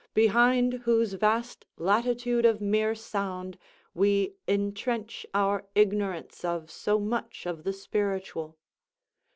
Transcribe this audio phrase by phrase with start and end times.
[0.15, 3.55] behind whose vast latitude of mere sound
[3.93, 8.57] we intrench our ignorance of so much of the spiritual.